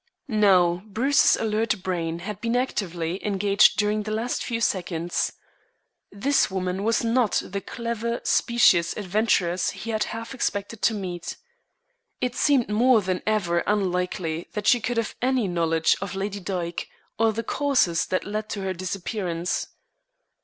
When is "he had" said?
9.69-10.05